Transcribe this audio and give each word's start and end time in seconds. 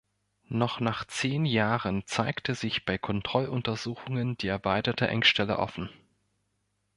Noch 0.49 0.79
nach 0.79 1.05
zehn 1.05 1.45
Jahren 1.45 2.07
zeigte 2.07 2.55
sich 2.55 2.85
bei 2.85 2.97
Kontrolluntersuchungen 2.97 4.35
die 4.35 4.47
erweiterte 4.47 5.07
Engstelle 5.07 5.59
offen. 5.59 5.91